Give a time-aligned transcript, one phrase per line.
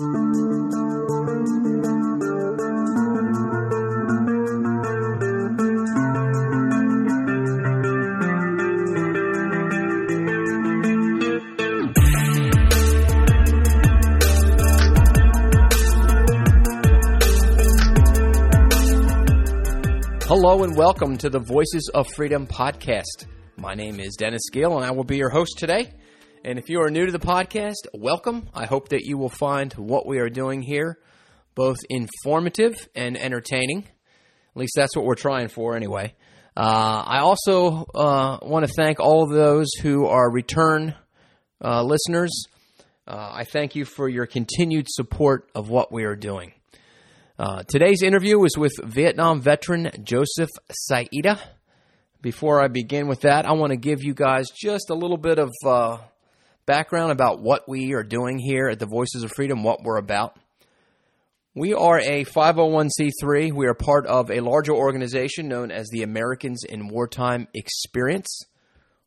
[0.00, 0.14] Hello
[20.64, 23.26] and welcome to the Voices of Freedom podcast.
[23.58, 25.92] My name is Dennis Gill and I will be your host today.
[26.42, 28.48] And if you are new to the podcast, welcome.
[28.54, 30.98] I hope that you will find what we are doing here
[31.54, 33.80] both informative and entertaining.
[33.80, 36.14] At least that's what we're trying for anyway.
[36.56, 40.94] Uh, I also uh, want to thank all those who are return
[41.62, 42.46] uh, listeners.
[43.06, 46.54] Uh, I thank you for your continued support of what we are doing.
[47.38, 50.50] Uh, today's interview is with Vietnam veteran Joseph
[50.90, 51.38] Saitta.
[52.22, 55.38] Before I begin with that, I want to give you guys just a little bit
[55.38, 55.98] of uh,
[56.70, 60.38] background about what we are doing here at the Voices of Freedom, what we're about.
[61.52, 63.52] We are a 501c3.
[63.52, 68.44] We are part of a larger organization known as the Americans in Wartime Experience.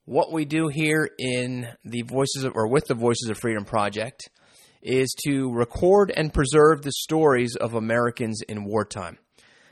[0.03, 4.29] What we do here in the Voices of, or with the Voices of Freedom project
[4.81, 9.19] is to record and preserve the stories of Americans in wartime.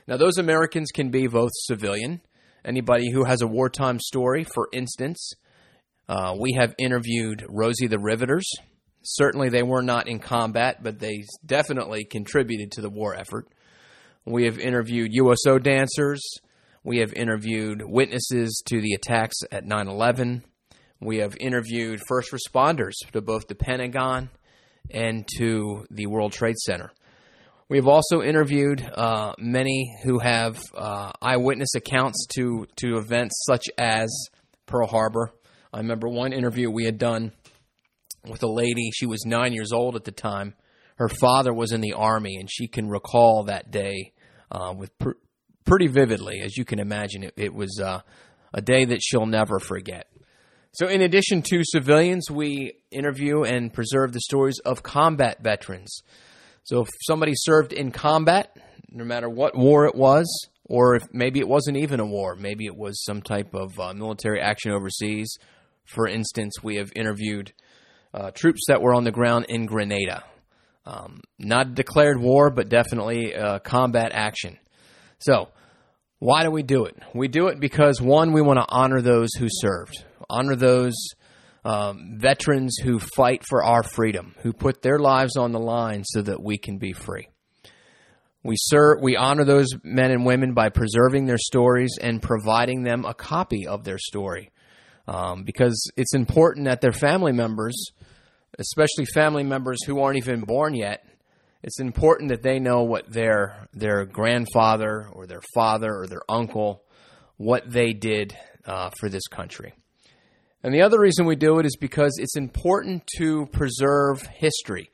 [0.08, 2.22] Now, those Americans can be both civilian,
[2.64, 5.34] anybody who has a wartime story, for instance.
[6.08, 8.46] Uh, we have interviewed Rosie the Riveters.
[9.02, 13.48] Certainly, they were not in combat, but they definitely contributed to the war effort.
[14.24, 16.22] We have interviewed USO dancers.
[16.84, 20.44] We have interviewed witnesses to the attacks at 9 11.
[21.00, 24.30] We have interviewed first responders to both the Pentagon
[24.90, 26.92] and to the World Trade Center.
[27.68, 33.64] We have also interviewed uh, many who have uh, eyewitness accounts to, to events such
[33.78, 34.14] as
[34.66, 35.32] Pearl Harbor.
[35.72, 37.32] I remember one interview we had done
[38.28, 38.90] with a lady.
[38.92, 40.54] She was nine years old at the time.
[40.96, 44.12] Her father was in the army, and she can recall that day
[44.50, 45.12] uh, with pr-
[45.64, 47.22] pretty vividly, as you can imagine.
[47.24, 48.00] It, it was uh,
[48.52, 50.08] a day that she'll never forget.
[50.72, 56.02] So, in addition to civilians, we interview and preserve the stories of combat veterans.
[56.64, 58.56] So, if somebody served in combat,
[58.90, 60.26] no matter what war it was,
[60.64, 63.94] or if maybe it wasn't even a war, maybe it was some type of uh,
[63.94, 65.38] military action overseas.
[65.92, 67.52] For instance, we have interviewed
[68.14, 70.24] uh, troops that were on the ground in Grenada.
[70.84, 74.58] Um, not declared war, but definitely uh, combat action.
[75.18, 75.48] So,
[76.18, 76.96] why do we do it?
[77.14, 80.94] We do it because, one, we want to honor those who served honor those
[81.64, 86.22] um, veterans who fight for our freedom, who put their lives on the line so
[86.22, 87.28] that we can be free.
[88.42, 93.04] We serve, we honor those men and women by preserving their stories and providing them
[93.04, 94.50] a copy of their story,
[95.08, 97.74] um, because it's important that their family members,
[98.58, 101.04] especially family members who aren't even born yet,
[101.62, 106.82] it's important that they know what their their grandfather or their father or their uncle,
[107.36, 108.36] what they did
[108.66, 109.74] uh, for this country.
[110.64, 114.90] And the other reason we do it is because it's important to preserve history.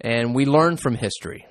[0.00, 1.46] And we learn from history.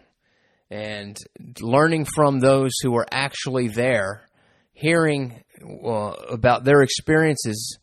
[0.70, 1.18] And
[1.62, 4.26] learning from those who were actually there,
[4.74, 7.78] hearing uh, about their experiences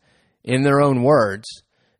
[0.49, 1.47] in their own words,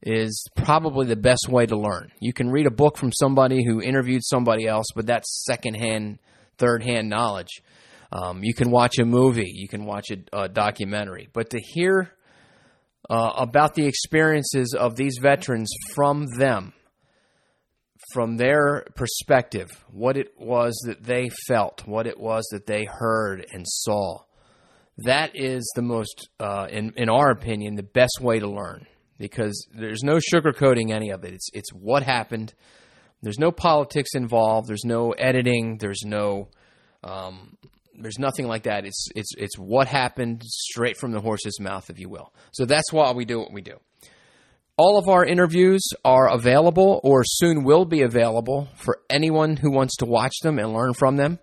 [0.01, 2.11] is probably the best way to learn.
[2.19, 6.19] You can read a book from somebody who interviewed somebody else, but that's secondhand,
[6.57, 7.61] third hand knowledge.
[8.11, 12.11] Um, you can watch a movie, you can watch a, a documentary, but to hear
[13.07, 16.73] uh, about the experiences of these veterans from them,
[18.13, 23.45] from their perspective, what it was that they felt, what it was that they heard
[23.51, 24.19] and saw.
[25.03, 28.85] That is the most, uh, in, in our opinion, the best way to learn
[29.17, 31.33] because there's no sugarcoating any of it.
[31.33, 32.53] It's, it's what happened.
[33.21, 34.67] There's no politics involved.
[34.67, 35.77] There's no editing.
[35.77, 36.49] There's no
[37.03, 37.57] um,
[38.01, 38.85] there's nothing like that.
[38.85, 42.33] It's it's it's what happened straight from the horse's mouth, if you will.
[42.51, 43.77] So that's why we do what we do.
[44.77, 49.97] All of our interviews are available or soon will be available for anyone who wants
[49.97, 51.39] to watch them and learn from them.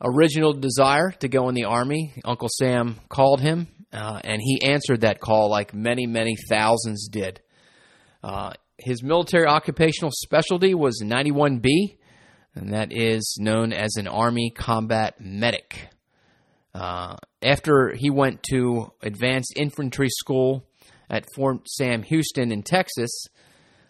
[0.00, 2.14] original desire to go in the Army.
[2.24, 7.40] Uncle Sam called him, uh, and he answered that call like many, many thousands did.
[8.22, 11.96] Uh, his military occupational specialty was 91B,
[12.54, 15.88] and that is known as an Army combat medic.
[16.74, 20.66] Uh, after he went to advanced infantry school
[21.14, 23.26] at Fort Sam Houston in Texas,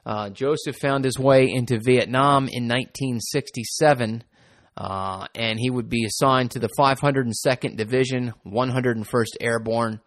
[0.07, 4.23] uh, Joseph found his way into Vietnam in 1967
[4.77, 10.01] uh, and he would be assigned to the 502nd Division, 101st Airborne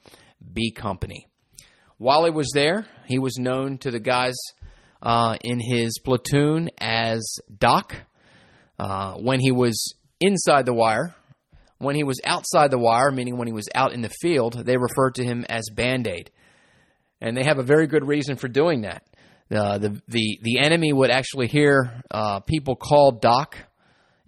[0.54, 1.28] B Company.
[1.98, 4.36] While he was there, he was known to the guys
[5.02, 7.96] uh, in his platoon as Doc.
[8.78, 11.16] Uh, when he was inside the wire,
[11.80, 14.78] when he was outside the wire, meaning when he was out in the field, they
[14.78, 16.30] referred to him as Band Aid.
[17.22, 19.04] And they have a very good reason for doing that.
[19.50, 23.58] Uh, the, the, the enemy would actually hear uh, people call Doc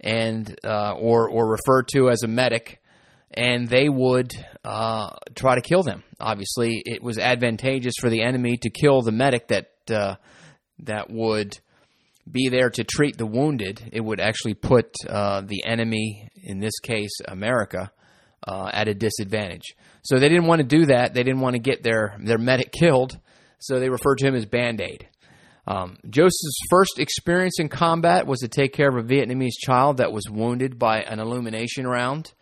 [0.00, 2.80] and uh, or or referred to as a medic,
[3.30, 4.32] and they would
[4.64, 6.02] uh, try to kill them.
[6.18, 10.14] Obviously, it was advantageous for the enemy to kill the medic that uh,
[10.80, 11.58] that would
[12.30, 13.90] be there to treat the wounded.
[13.92, 17.92] It would actually put uh, the enemy, in this case America,
[18.46, 19.74] uh, at a disadvantage.
[20.02, 21.14] So they didn't want to do that.
[21.14, 23.18] They didn't want to get their their medic killed.
[23.58, 25.06] So they referred to him as Band Aid.
[25.66, 30.12] Um, Joseph's first experience in combat was to take care of a Vietnamese child that
[30.12, 32.32] was wounded by an illumination round.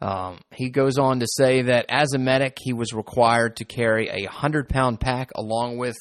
[0.00, 4.08] Um, he goes on to say that as a medic, he was required to carry
[4.08, 5.96] a 100 pound pack along with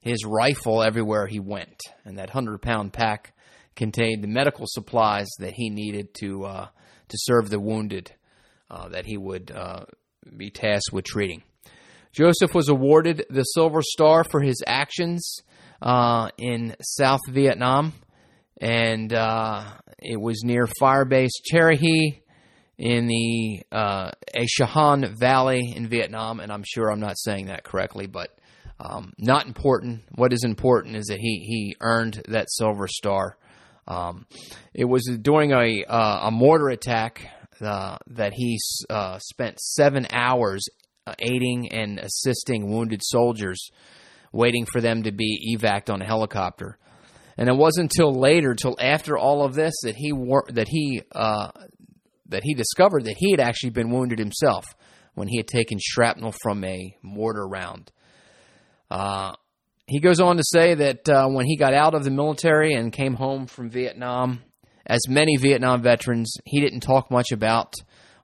[0.00, 1.80] his rifle everywhere he went.
[2.04, 3.34] And that 100 pound pack
[3.76, 6.66] contained the medical supplies that he needed to, uh,
[7.08, 8.12] to serve the wounded
[8.70, 9.84] uh, that he would uh,
[10.36, 11.42] be tasked with treating.
[12.12, 15.42] Joseph was awarded the Silver Star for his actions
[15.80, 17.92] uh, in South Vietnam,
[18.60, 19.64] and uh,
[19.98, 22.22] it was near Firebase Cherry
[22.76, 28.06] in the uh, Shahan Valley in Vietnam, and I'm sure I'm not saying that correctly,
[28.06, 28.38] but
[28.80, 30.02] um, not important.
[30.14, 33.36] What is important is that he he earned that Silver Star.
[33.86, 34.26] Um,
[34.74, 37.28] it was during a uh, a mortar attack
[37.62, 38.58] uh, that he
[38.90, 40.64] uh, spent seven hours
[41.06, 43.70] uh, aiding and assisting wounded soldiers
[44.32, 46.78] waiting for them to be evac on a helicopter.
[47.36, 51.02] And it wasn't until later, till after all of this, that he wor- that he
[51.12, 51.50] uh,
[52.28, 54.66] that he discovered that he had actually been wounded himself
[55.14, 57.90] when he had taken shrapnel from a mortar round.
[58.90, 59.32] Uh,
[59.86, 62.92] he goes on to say that uh, when he got out of the military and
[62.92, 64.42] came home from Vietnam,
[64.88, 67.74] as many Vietnam veterans, he didn't talk much about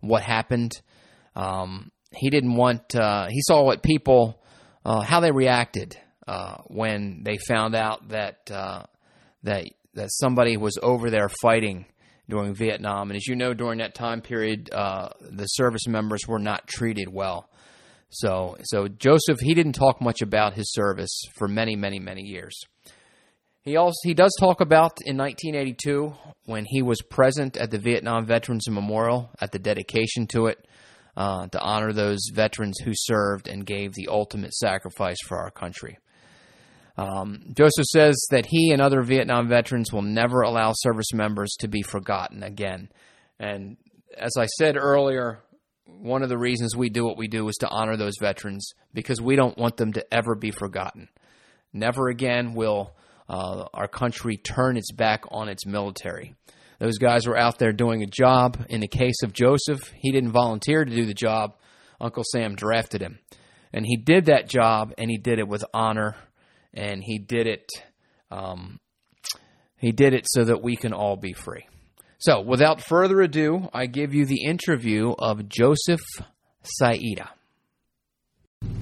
[0.01, 0.73] what happened.
[1.37, 2.95] Um, he didn't want.
[2.95, 4.41] Uh, he saw what people
[4.85, 8.85] uh, how they reacted uh, when they found out that uh,
[9.43, 11.87] that that somebody was over there fighting
[12.29, 13.11] during Vietnam.
[13.11, 17.09] And as you know, during that time period, uh, the service members were not treated
[17.13, 17.49] well.
[18.09, 22.57] So, so Joseph he didn't talk much about his service for many, many, many years.
[23.65, 26.13] He also he does talk about in 1982
[26.45, 30.67] when he was present at the Vietnam Veterans Memorial at the dedication to it
[31.17, 35.97] uh, to honor those veterans who served and gave the ultimate sacrifice for our country.
[36.99, 41.69] Um, Joseph says that he and other Vietnam veterans will never allow service members to
[41.69, 42.91] be forgotten again.
[43.41, 43.79] And
[44.17, 45.41] as I said earlier,
[45.87, 49.23] one of the reasons we do what we do is to honor those veterans because
[49.23, 51.09] we don't want them to ever be forgotten.
[51.73, 52.95] Never again will
[53.29, 56.35] uh, our country turn its back on its military.
[56.79, 58.67] Those guys were out there doing a job.
[58.69, 61.57] In the case of Joseph, he didn't volunteer to do the job.
[62.01, 63.19] Uncle Sam drafted him.
[63.73, 66.17] And he did that job, and he did it with honor,
[66.73, 67.71] and he did it.
[68.31, 68.79] Um,
[69.79, 71.67] he did it so that we can all be free.
[72.19, 76.01] So, without further ado, I give you the interview of Joseph
[76.81, 77.29] Saitta.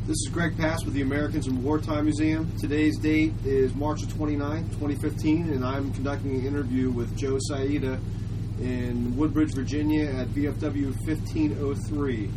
[0.04, 2.50] This is Greg Pass with the Americans in Wartime Museum.
[2.59, 8.00] Today's date is March 29, 2015, and I'm conducting an interview with Joe Saitta
[8.61, 12.30] in Woodbridge, Virginia at VFW 1503.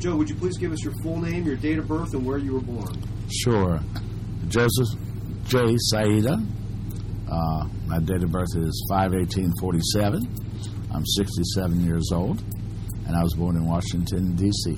[0.00, 2.36] Joe, would you please give us your full name, your date of birth, and where
[2.36, 3.02] you were born?
[3.30, 3.80] Sure.
[4.48, 4.88] Joseph
[5.46, 5.76] J.
[5.90, 6.46] Saitta.
[7.26, 10.28] Uh, my date of birth is 51847.
[10.92, 12.42] I'm 67 years old,
[13.06, 14.76] and I was born in Washington, D.C.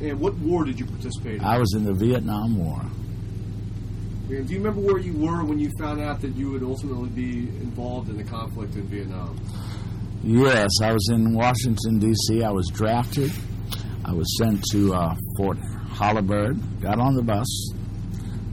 [0.00, 1.44] And what war did you participate in?
[1.44, 2.80] I was in the Vietnam War.
[4.30, 7.08] And do you remember where you were when you found out that you would ultimately
[7.08, 9.38] be involved in the conflict in Vietnam?
[10.22, 12.42] Yes, I was in Washington, D.C.
[12.42, 13.32] I was drafted.
[14.04, 15.58] I was sent to uh, Fort
[15.90, 17.72] Holabird, got on the bus,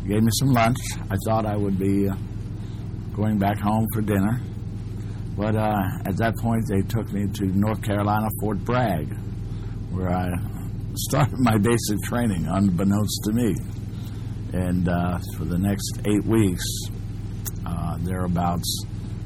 [0.08, 0.78] gave me some lunch.
[1.10, 2.16] I thought I would be uh,
[3.16, 4.40] going back home for dinner.
[5.36, 5.75] But uh,
[6.06, 9.14] at that point, they took me to North Carolina, Fort Bragg,
[9.92, 10.30] where I
[10.98, 13.56] started my basic training, unbeknownst to me.
[14.54, 16.64] And uh, for the next eight weeks,
[17.66, 18.86] uh, thereabouts,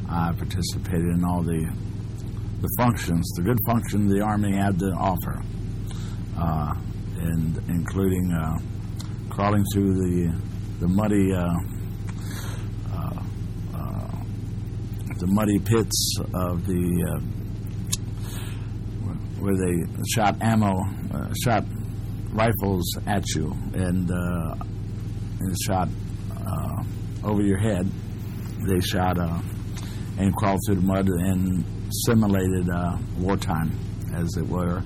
[0.10, 1.72] I participated in all the
[2.62, 5.42] the functions, the good function the Army had to offer,
[6.38, 6.74] uh,
[7.18, 8.58] and including uh,
[9.30, 10.42] crawling through the
[10.80, 11.54] the muddy uh,
[12.94, 13.22] uh,
[15.20, 17.22] the muddy pits of the
[19.40, 20.74] where they shot ammo,
[21.14, 21.66] uh, shot
[22.32, 24.56] rifles at you, and, uh,
[25.40, 25.90] and shot
[26.36, 26.84] uh,
[27.24, 27.90] over your head.
[28.68, 29.40] They shot uh,
[30.18, 31.64] and crawled through the mud and
[32.06, 33.72] simulated uh, wartime,
[34.14, 34.84] as it were,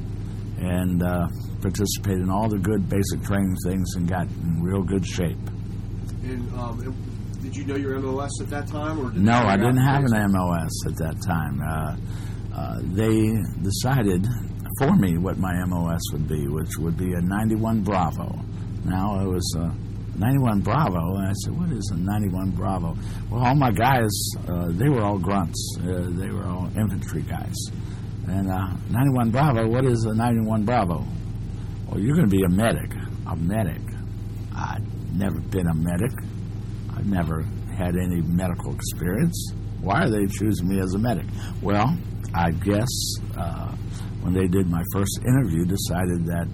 [0.60, 1.28] and uh,
[1.62, 5.38] participated in all the good basic training things and got in real good shape.
[6.24, 6.96] And um,
[7.42, 10.32] did you know your MOS at that time, or did No, I didn't have an
[10.32, 11.98] MOS at that time.
[12.54, 13.32] Uh, uh, they
[13.62, 14.26] decided
[14.80, 18.34] for me what my MOS would be, which would be a 91 Bravo.
[18.86, 19.74] Now it was a
[20.18, 22.96] 91 Bravo, and I said, "What is a 91 Bravo?"
[23.30, 24.12] Well, all my guys,
[24.48, 25.78] uh, they were all grunts.
[25.80, 27.56] Uh, they were all infantry guys.
[28.28, 31.06] And uh, 91 Bravo, what is a 91 Bravo?
[31.88, 32.92] Well, you're going to be a medic.
[33.28, 33.82] A medic.
[34.56, 34.84] I'd
[35.14, 36.12] never been a medic.
[36.96, 37.44] I've never
[37.76, 39.54] had any medical experience.
[39.82, 41.26] Why are they choosing me as a medic?
[41.62, 41.98] Well,
[42.36, 43.76] I guess uh,
[44.22, 46.48] when they did my first interview, decided that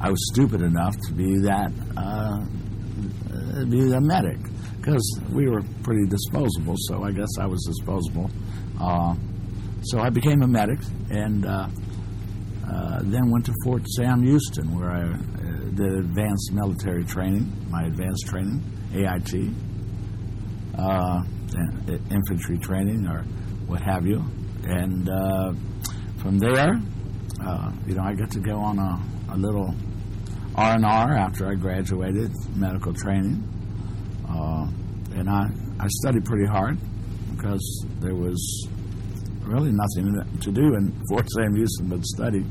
[0.00, 2.44] I was stupid enough to be that uh,
[3.32, 4.38] uh, be a medic
[4.78, 6.74] because we were pretty disposable.
[6.88, 8.30] So I guess I was disposable.
[8.80, 9.14] Uh,
[9.82, 11.68] so I became a medic and uh,
[12.68, 15.04] uh, then went to Fort Sam Houston where I
[15.74, 18.60] did advanced military training, my advanced training,
[18.92, 19.34] AIT,
[22.10, 23.22] infantry training or
[23.66, 24.24] what have you.
[24.64, 25.52] And uh,
[26.18, 26.80] from there,
[27.44, 29.74] uh, you know, I got to go on a, a little
[30.54, 33.42] R and R after I graduated medical training,
[34.28, 34.66] uh,
[35.18, 35.44] and I
[35.80, 36.78] I studied pretty hard
[37.30, 38.68] because there was
[39.40, 42.44] really nothing to do in Fort Sam Houston but study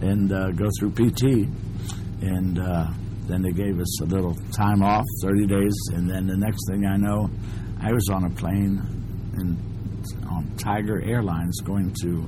[0.00, 1.48] and uh, go through PT,
[2.22, 2.86] and uh,
[3.26, 6.86] then they gave us a little time off, 30 days, and then the next thing
[6.86, 7.28] I know,
[7.80, 8.80] I was on a plane
[9.40, 9.58] in,
[10.30, 12.26] on Tiger Airlines going to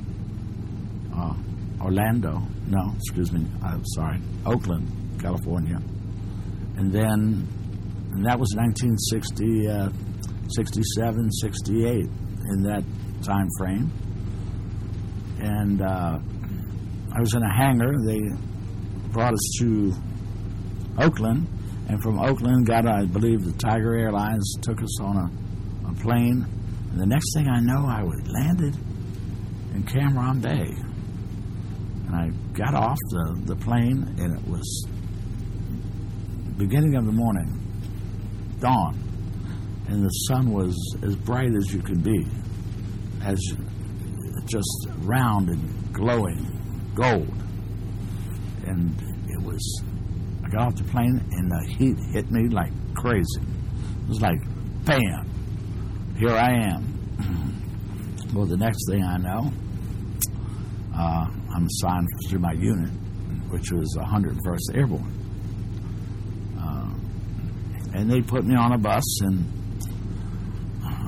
[1.17, 1.35] uh,
[1.81, 2.43] Orlando.
[2.67, 3.47] No, excuse me.
[3.63, 4.89] I'm sorry, Oakland,
[5.21, 5.79] California.
[6.77, 7.47] And then,
[8.13, 9.89] and that was 1960, uh,
[10.49, 12.07] 67, 68,
[12.53, 12.83] in that
[13.23, 13.93] time frame.
[15.41, 16.19] And uh,
[17.17, 17.93] I was in a hangar.
[18.07, 18.21] They
[19.11, 19.93] brought us to
[20.99, 21.47] Oakland,
[21.89, 26.47] and from Oakland, got, I believe, the Tiger Airlines took us on a, a plane.
[26.91, 28.77] And the next thing I know, I was landed
[29.75, 30.75] in Cam Ranh Bay.
[32.07, 34.87] And I got off the, the plane, and it was
[36.57, 37.59] beginning of the morning,
[38.59, 38.99] dawn,
[39.89, 42.27] and the sun was as bright as you could be,
[43.23, 43.41] as
[44.47, 47.33] just round and glowing gold.
[48.67, 49.83] And it was,
[50.45, 53.41] I got off the plane, and the heat hit me like crazy.
[53.41, 54.41] It was like,
[54.85, 55.31] bam,
[56.21, 56.85] here I am.
[58.35, 59.51] well, the next thing I know,
[60.95, 61.25] uh,
[61.57, 62.91] I'm assigned to my unit,
[63.49, 65.17] which was 101st Airborne.
[66.61, 69.47] Uh, and they put me on a bus, and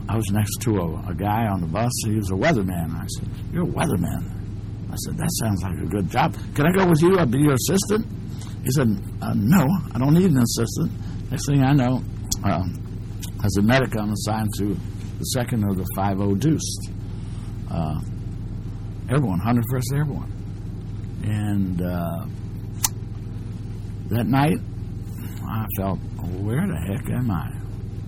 [0.08, 1.92] I was next to a, a guy on the bus.
[2.06, 2.98] He was a weatherman.
[2.98, 4.30] I said, "You're a weatherman."
[4.90, 6.34] I said, "That sounds like a good job.
[6.54, 7.18] Can I go with you?
[7.18, 8.06] I'll be your assistant."
[8.64, 8.88] He said,
[9.20, 10.90] uh, "No, I don't need an assistant."
[11.30, 12.02] Next thing I know,
[12.44, 12.78] um,
[13.44, 14.76] as a medic, I'm assigned to
[15.22, 16.90] the second of the 50 Deuced.
[17.70, 18.00] Uh,
[19.08, 20.32] Airborne, 101st Airborne.
[21.24, 22.26] And uh,
[24.08, 24.58] that night,
[25.46, 25.98] I felt,
[26.40, 27.50] where the heck am I?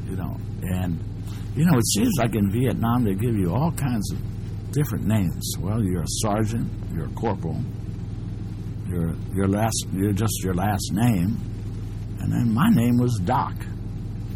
[0.08, 0.98] You know, and
[1.54, 4.18] you know, it seems like in Vietnam they give you all kinds of
[4.72, 5.54] different names.
[5.60, 7.60] Well, you're a sergeant, you're a corporal,
[8.88, 11.38] your your last, you're just your last name,
[12.20, 13.54] and then my name was Doc.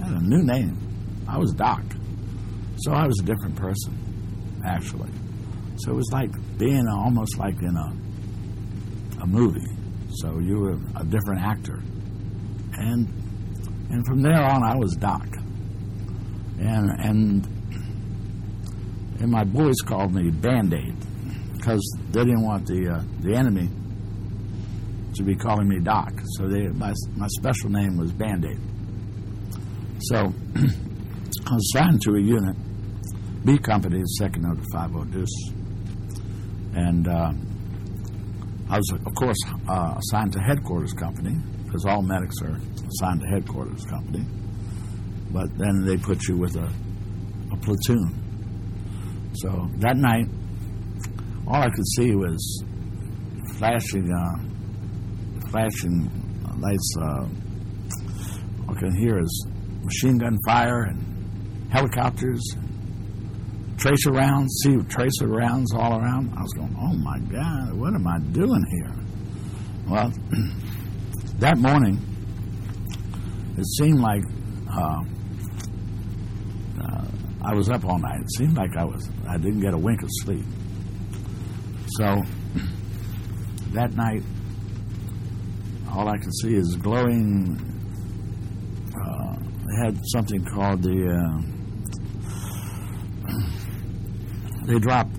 [0.01, 0.79] I had a new name.
[1.29, 1.83] I was Doc,
[2.79, 5.11] so I was a different person, actually.
[5.79, 9.75] So it was like being almost like in a a movie.
[10.21, 11.83] So you were a different actor,
[12.75, 13.09] and
[13.91, 15.27] and from there on, I was Doc,
[16.59, 17.47] and and
[19.21, 20.95] and my boys called me Band Aid
[21.57, 23.69] because they didn't want the uh, the enemy
[25.15, 26.13] to be calling me Doc.
[26.37, 28.61] So they my my special name was Band Aid.
[30.01, 30.17] So
[30.57, 32.57] I was assigned to a unit,
[33.45, 35.53] B Company, is Second Note Five O Deuce,
[36.75, 37.09] and.
[37.09, 37.33] Uh,
[38.71, 43.27] I was, of course, uh, assigned to headquarters company because all medics are assigned to
[43.29, 44.27] headquarters company.
[45.31, 46.71] But then they put you with a,
[47.51, 49.33] a platoon.
[49.37, 50.27] So that night,
[51.47, 52.63] all I could see was
[53.57, 56.11] flashing, uh, flashing
[56.59, 56.95] lights.
[57.01, 57.27] Uh,
[58.69, 59.47] all I can hear is
[59.83, 62.43] machine gun fire and helicopters,
[63.79, 66.33] tracer rounds, see tracer rounds all around.
[66.37, 68.95] I was going, oh my God, what am I doing here?
[69.89, 70.13] Well,
[71.39, 71.99] that morning,
[73.57, 74.23] it seemed like
[74.71, 75.01] uh,
[76.83, 77.05] uh,
[77.43, 78.21] I was up all night.
[78.21, 80.45] It seemed like I was I didn't get a wink of sleep.
[81.97, 82.23] So
[83.73, 84.23] that night,
[85.93, 87.57] all I could see is glowing.
[88.95, 91.09] Uh, they had something called the.
[91.09, 91.55] Uh,
[94.69, 95.17] they dropped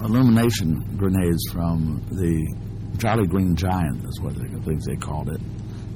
[0.00, 5.40] illumination grenades from the Jolly Green Giant, is what they, I they called it,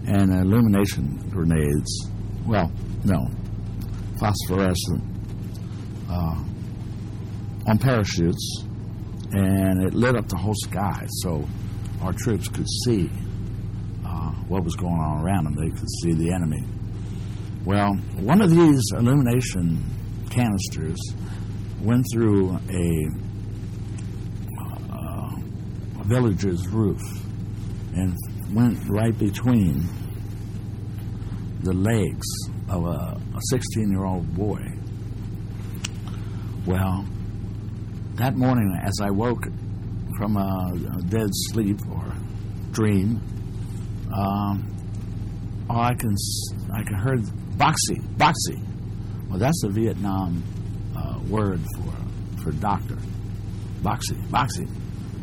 [0.07, 2.11] and illumination grenades.
[2.47, 2.71] Well,
[3.05, 3.27] no,
[4.21, 5.03] phosphorescent
[6.09, 6.45] uh,
[7.67, 8.65] on parachutes,
[9.33, 11.45] and it lit up the whole sky, so
[12.03, 13.11] our troops could see
[14.07, 15.57] uh, what was going on around them.
[15.57, 16.63] They could see the enemy.
[17.65, 19.83] Well, one of these illumination
[20.31, 21.01] canisters
[21.83, 23.09] went through a,
[24.93, 25.37] uh,
[26.01, 27.01] a village's roof
[27.95, 28.17] and
[28.53, 29.85] went right between
[31.63, 32.27] the legs
[32.69, 34.61] of a 16 year old boy.
[36.67, 37.05] Well,
[38.15, 39.45] that morning, as I woke
[40.19, 42.13] from a, a dead sleep or
[42.73, 43.21] dream,
[44.13, 44.73] um,
[45.69, 46.15] all I can
[46.73, 47.21] I can heard
[47.57, 48.63] boxy, boxy.
[49.29, 50.43] Well, that's the Vietnam
[51.29, 52.97] word for for doctor.
[53.83, 54.69] Boxy, boxy,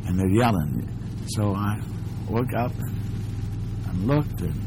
[0.05, 0.87] and they're yelling.
[1.35, 1.79] So I
[2.29, 2.95] woke up and,
[3.87, 4.61] and looked, and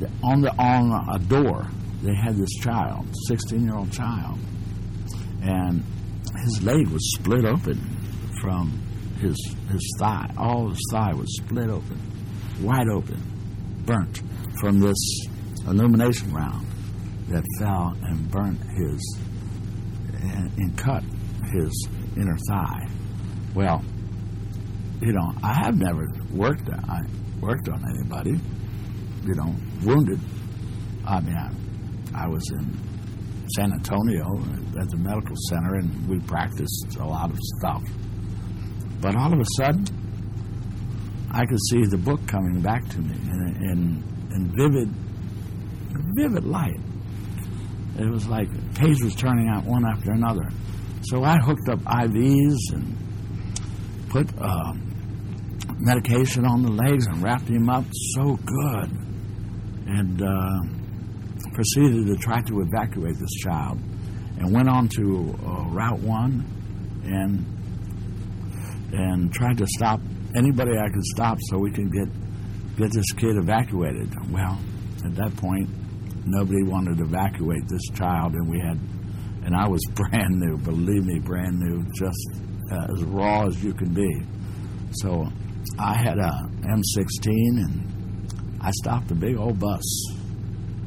[0.00, 1.66] the, on the on a door
[2.02, 4.38] they had this child, sixteen year old child,
[5.42, 5.84] and
[6.42, 7.78] his leg was split open
[8.40, 8.70] from
[9.20, 9.36] his
[9.70, 10.30] his thigh.
[10.36, 12.00] All his thigh was split open,
[12.60, 13.20] wide open,
[13.84, 14.22] burnt
[14.60, 15.26] from this
[15.66, 16.66] illumination round
[17.28, 19.18] that fell and burnt his
[20.30, 21.02] and, and cut
[21.52, 22.86] his inner thigh.
[23.54, 23.82] Well,
[25.00, 27.00] you know, I have never worked I
[27.40, 28.40] worked on anybody,
[29.24, 30.20] you know, wounded.
[31.06, 31.50] I mean, I,
[32.14, 32.78] I was in
[33.54, 34.24] San Antonio
[34.80, 37.82] at the medical center, and we practiced a lot of stuff.
[39.00, 39.84] But all of a sudden,
[41.30, 44.88] I could see the book coming back to me in, in, in vivid,
[46.16, 46.80] vivid light.
[47.98, 50.48] It was like pages turning out one after another.
[51.02, 52.96] So I hooked up IVs and
[54.08, 54.72] put uh,
[55.78, 58.90] medication on the legs and wrapped him up so good,
[59.86, 63.78] and uh, proceeded to try to evacuate this child,
[64.38, 66.44] and went on to uh, Route One,
[67.04, 67.44] and
[68.92, 70.00] and tried to stop
[70.36, 72.08] anybody I could stop so we could get
[72.76, 74.12] get this kid evacuated.
[74.30, 74.58] Well,
[75.04, 75.68] at that point,
[76.26, 78.78] nobody wanted to evacuate this child, and we had,
[79.44, 83.72] and I was brand new, believe me, brand new, just uh, as raw as you
[83.74, 84.22] can be.
[84.92, 85.26] So
[85.78, 86.30] I had a
[86.62, 89.82] M16, and I stopped a big old bus,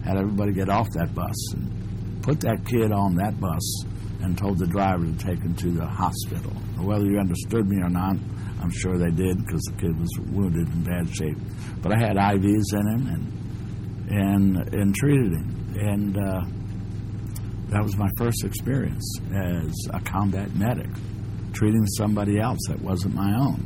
[0.03, 3.83] had everybody get off that bus, and put that kid on that bus,
[4.21, 6.51] and told the driver to take him to the hospital.
[6.79, 8.15] Whether you understood me or not,
[8.61, 11.37] I'm sure they did because the kid was wounded in bad shape.
[11.81, 13.46] But I had IVs in him, and
[14.07, 15.75] and and treated him.
[15.79, 16.41] And uh,
[17.69, 20.89] that was my first experience as a combat medic,
[21.53, 23.65] treating somebody else that wasn't my own.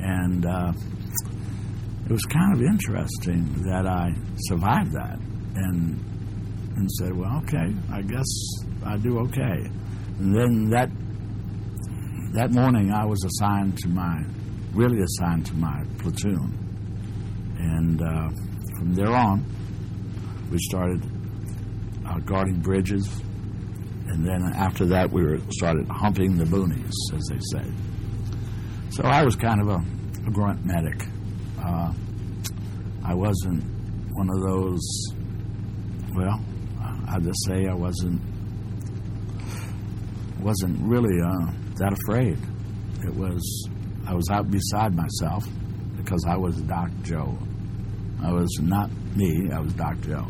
[0.00, 0.72] And uh,
[2.06, 4.12] it was kind of interesting that I
[4.48, 5.18] survived that
[5.56, 6.00] and
[6.76, 8.26] and said, well, okay, I guess
[8.84, 9.70] I do okay.
[10.18, 10.90] And then that
[12.34, 14.24] that morning, I was assigned to my
[14.72, 16.52] really assigned to my platoon,
[17.58, 18.28] and uh,
[18.76, 19.44] from there on,
[20.50, 21.02] we started
[22.06, 23.08] uh, guarding bridges,
[24.08, 27.70] and then after that, we were started humping the boonies, as they say.
[28.90, 29.84] So I was kind of a,
[30.26, 31.06] a grunt medic.
[31.62, 31.92] Uh,
[33.04, 33.64] I wasn't
[34.12, 34.80] one of those.
[36.14, 36.40] Well,
[37.08, 38.20] I just say I wasn't
[40.40, 42.38] wasn't really uh, that afraid.
[43.02, 43.68] It was
[44.06, 45.46] I was out beside myself
[45.96, 47.36] because I was Doc Joe.
[48.24, 49.50] I was not me.
[49.52, 50.26] I was Doc Joe.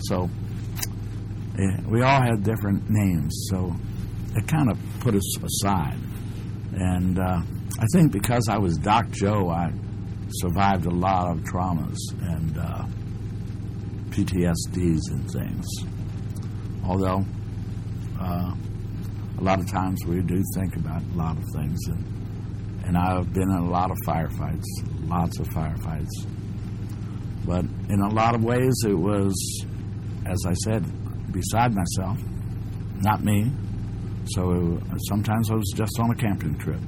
[0.00, 0.28] So
[1.58, 3.46] eh, we all had different names.
[3.50, 3.74] So
[4.36, 5.98] it kind of put us aside.
[6.74, 7.40] And uh,
[7.78, 9.72] I think because I was Doc Joe, I
[10.28, 12.84] survived a lot of traumas and uh,
[14.10, 15.66] PTSDs and things.
[16.84, 17.24] Although
[18.20, 18.54] uh,
[19.38, 23.32] a lot of times we do think about a lot of things, and, and I've
[23.32, 24.64] been in a lot of firefights,
[25.06, 26.26] lots of firefights.
[27.46, 29.34] But in a lot of ways, it was,
[30.26, 30.84] as I said,
[31.32, 32.18] beside myself,
[33.00, 33.50] not me.
[34.26, 34.78] So
[35.08, 36.80] sometimes I was just on a camping trip,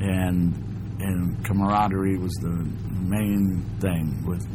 [0.00, 0.54] and
[1.00, 2.68] and camaraderie was the
[3.00, 4.22] main thing.
[4.26, 4.46] With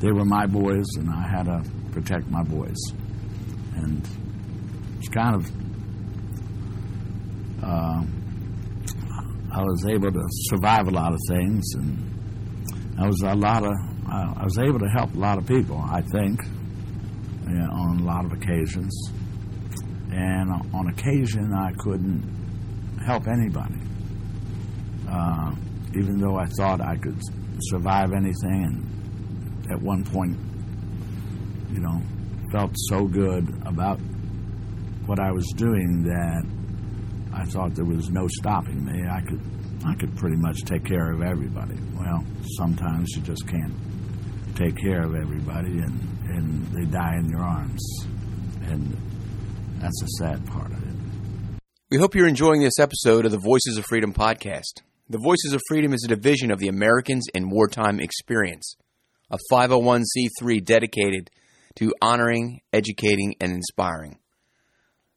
[0.00, 2.78] they were my boys, and I had to protect my boys,
[3.76, 4.08] and
[4.98, 5.50] it's kind of
[7.62, 8.02] uh,
[9.54, 13.72] I was able to survive a lot of things, and I was a lot of
[14.06, 15.78] I was able to help a lot of people.
[15.78, 16.40] I think
[17.48, 19.12] yeah, on a lot of occasions,
[20.10, 23.80] and on occasion I couldn't help anybody.
[25.08, 25.52] Uh,
[25.94, 27.20] even though I thought I could
[27.60, 30.36] survive anything, and at one point,
[31.72, 32.00] you know,
[32.50, 33.98] felt so good about
[35.06, 36.44] what I was doing that
[37.34, 39.04] I thought there was no stopping me.
[39.08, 39.40] I could,
[39.86, 41.76] I could pretty much take care of everybody.
[41.98, 42.24] Well,
[42.56, 43.72] sometimes you just can't
[44.62, 47.82] take care of everybody, and and they die in your arms,
[48.66, 48.96] and
[49.78, 50.94] that's a sad part of it.
[51.90, 54.82] We hope you're enjoying this episode of the Voices of Freedom podcast.
[55.10, 58.76] The Voices of Freedom is a division of the Americans in Wartime Experience,
[59.30, 61.28] a 501c3 dedicated
[61.76, 64.18] to honoring, educating, and inspiring.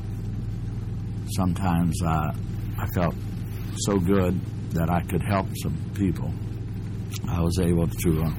[1.36, 2.32] sometimes uh,
[2.78, 3.14] I felt
[3.78, 4.38] so good
[4.72, 6.34] that I could help some people.
[7.28, 8.32] I was able to uh,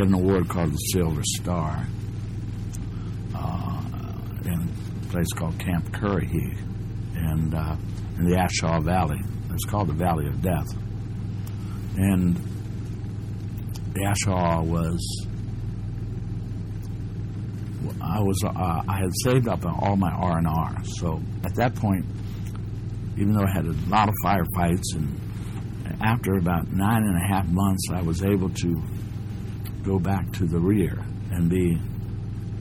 [0.00, 1.86] get an award called the Silver Star
[3.34, 3.82] uh,
[4.46, 4.54] in
[5.02, 6.56] a place called Camp Currahee
[7.16, 7.76] and uh,
[8.16, 9.20] in the A Shau Valley.
[9.52, 10.68] It's called the Valley of Death.
[11.98, 12.34] And
[13.92, 15.26] the A Shau was
[18.00, 20.82] I was uh, I had saved up all my R and R.
[20.98, 22.06] So at that point,
[23.18, 25.20] even though I had a lot of firefights, and
[26.00, 28.82] after about nine and a half months, I was able to
[29.84, 30.98] go back to the rear
[31.30, 31.78] and be.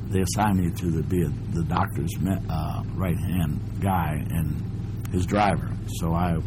[0.09, 2.11] They assigned me to the, be the doctor's
[2.49, 5.69] uh, right hand guy and his driver.
[5.99, 6.37] So I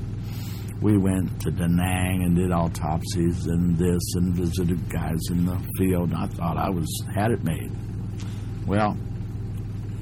[0.81, 5.57] we went to Da Nang and did autopsies and this and visited guys in the
[5.79, 6.13] field.
[6.13, 7.71] I thought I was had it made.
[8.67, 8.97] Well,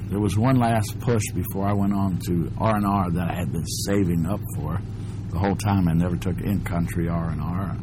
[0.09, 3.35] there was one last push before I went on to R and R that I
[3.35, 4.81] had been saving up for
[5.29, 5.87] the whole time.
[5.87, 7.77] I never took in country R and R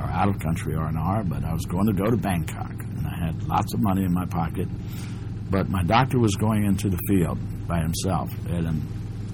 [0.00, 2.70] or out of country R and R, but I was going to go to Bangkok,
[2.70, 4.68] and I had lots of money in my pocket.
[5.50, 8.82] But my doctor was going into the field by himself, and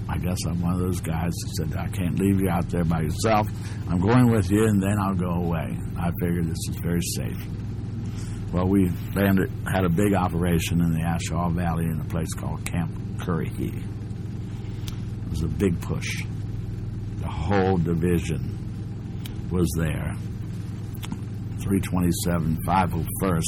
[0.09, 2.83] I guess I'm one of those guys that said, I can't leave you out there
[2.83, 3.47] by yourself.
[3.89, 5.77] I'm going with you, and then I'll go away.
[5.99, 7.45] I figured this is very safe.
[8.51, 12.33] Well, we landed, had a big operation in the A Shau Valley in a place
[12.33, 13.83] called Camp Currahee.
[15.25, 16.23] It was a big push.
[17.17, 18.57] The whole division
[19.51, 20.15] was there.
[21.67, 23.43] 327, 501st,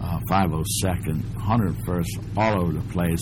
[0.00, 3.20] uh, 502nd, 101st, all over the place.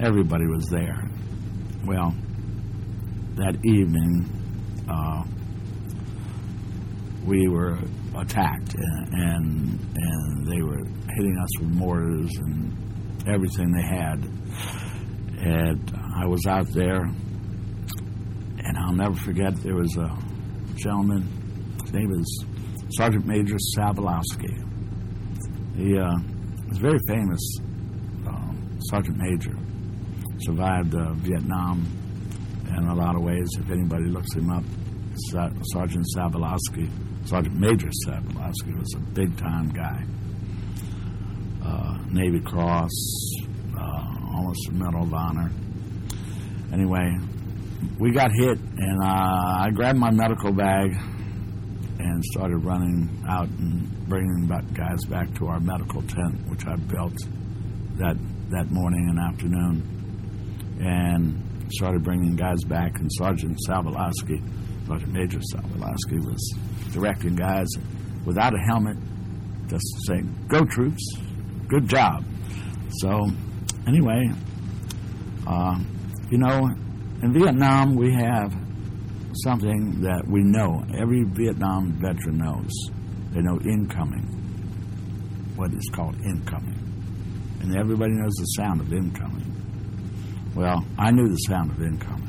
[0.00, 1.06] Everybody was there.
[1.84, 2.14] Well,
[3.34, 4.26] that evening,
[4.88, 5.24] uh,
[7.26, 7.78] we were
[8.16, 10.82] attacked, and, and and they were
[11.14, 14.18] hitting us with mortars and everything they had.
[15.44, 19.54] And I was out there, and I'll never forget.
[19.56, 20.16] There was a
[20.76, 21.28] gentleman.
[21.82, 22.44] His name is
[22.96, 24.52] Sergeant Major Sabalowski.
[25.76, 26.12] He uh,
[26.68, 27.40] was very famous
[28.28, 28.52] uh,
[28.90, 29.56] Sergeant Major.
[30.40, 31.86] Survived uh, Vietnam
[32.68, 33.48] in a lot of ways.
[33.58, 34.64] If anybody looks him up,
[35.30, 36.90] Sa- Sergeant Sabalowski,
[37.26, 40.04] Sergeant Major Sabalowski was a big time guy.
[41.64, 42.90] Uh, Navy Cross,
[43.74, 45.50] uh, almost a Medal of Honor.
[46.72, 47.16] Anyway,
[47.98, 49.06] we got hit, and uh,
[49.60, 50.90] I grabbed my medical bag
[51.98, 56.76] and started running out and bringing back guys back to our medical tent, which I
[56.76, 57.16] built
[57.96, 58.16] that
[58.50, 62.98] that morning and afternoon, and started bringing guys back.
[62.98, 64.42] And Sergeant Sabalowski,
[64.86, 66.58] Sergeant Major Sabalowski, was
[66.92, 67.68] directing guys
[68.24, 68.96] without a helmet,
[69.68, 71.02] just saying, "Go troops,
[71.68, 72.24] good job."
[73.00, 73.26] So,
[73.86, 74.22] anyway,
[75.46, 75.78] uh,
[76.30, 76.68] you know,
[77.22, 78.52] in Vietnam we have
[79.34, 80.84] something that we know.
[80.96, 82.70] Every Vietnam veteran knows.
[83.32, 84.24] They know incoming,
[85.56, 86.78] what is called incoming.
[87.60, 89.48] And everybody knows the sound of incoming.
[90.54, 92.28] Well, I knew the sound of incoming.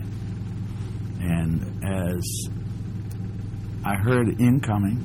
[1.20, 2.24] And as
[3.84, 5.04] I heard incoming,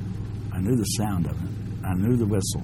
[0.53, 1.85] I knew the sound of it.
[1.85, 2.63] I knew the whistle.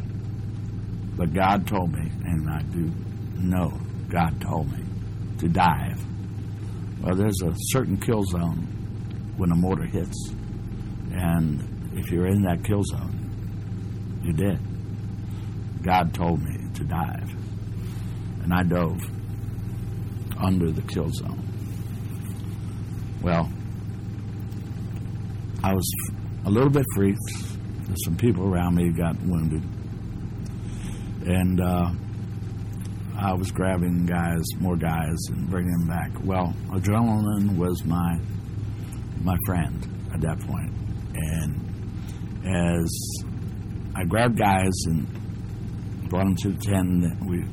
[1.17, 2.91] But God told me, and I do
[3.37, 3.77] know
[4.09, 4.83] God told me,
[5.39, 6.01] to dive.
[7.01, 8.74] Well, there's a certain kill zone
[9.37, 10.29] when a mortar hits.
[11.11, 14.59] And if you're in that kill zone, you're dead.
[15.81, 17.31] God told me to dive.
[18.43, 19.01] And I dove
[20.37, 21.41] under the kill zone.
[23.21, 23.49] Well,
[25.63, 25.89] I was
[26.45, 27.19] a little bit freaked.
[28.03, 29.63] Some people around me got wounded.
[31.25, 31.91] And uh,
[33.17, 36.11] I was grabbing guys, more guys, and bringing them back.
[36.23, 38.19] Well, adrenaline was my
[39.23, 40.71] my friend at that point.
[41.15, 43.23] And as
[43.95, 45.07] I grabbed guys and
[46.09, 47.43] brought them to the tent, we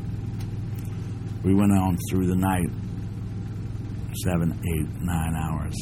[1.45, 2.69] we went on through the night,
[4.23, 5.75] seven, eight, nine hours,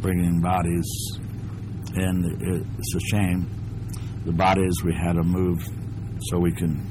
[0.00, 0.86] bringing bodies.
[1.94, 3.50] And it, it's a shame.
[4.24, 5.58] The bodies we had to move
[6.30, 6.84] so we can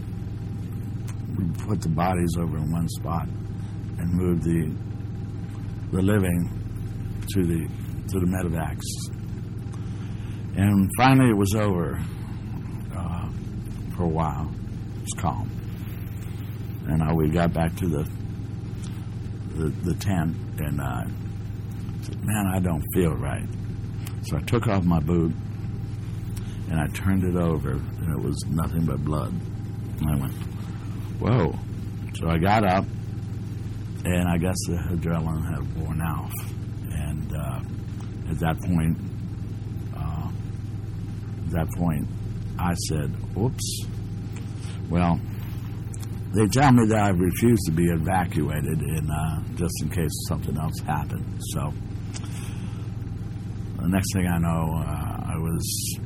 [1.37, 4.75] we put the bodies over in one spot and move the
[5.91, 6.56] the living
[7.33, 7.67] to the
[8.09, 8.83] to the medevacs.
[10.55, 11.99] And finally, it was over
[12.95, 13.29] uh,
[13.95, 14.49] for a while.
[14.95, 15.51] It was calm,
[16.87, 18.09] and uh, we got back to the
[19.55, 21.03] the, the tent, and uh,
[22.01, 23.47] said, "Man, I don't feel right."
[24.23, 25.33] So I took off my boot
[26.69, 29.33] and I turned it over, and it was nothing but blood.
[30.01, 30.33] And I went,
[31.19, 31.55] "Whoa!"
[32.15, 32.85] So I got up,
[34.05, 36.33] and I guess the adrenaline had worn off
[37.07, 37.59] and uh,
[38.29, 38.97] at that point,
[39.95, 40.29] uh,
[41.45, 42.07] at that point,
[42.59, 43.85] I said, "Oops."
[44.89, 45.19] Well,
[46.33, 50.57] they tell me that I've refused to be evacuated, and uh, just in case something
[50.57, 51.39] else happened.
[51.53, 51.73] So
[53.79, 55.99] the next thing I know, uh, I was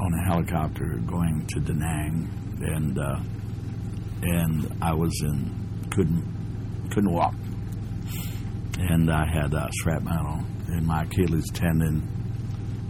[0.00, 2.28] on a helicopter going to Da Nang,
[2.62, 3.20] and uh,
[4.22, 7.34] and I was in couldn't couldn't walk
[8.88, 12.08] and I had uh, shrapnel in my Achilles tendon